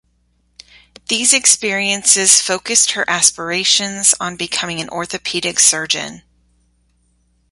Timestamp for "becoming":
4.35-4.81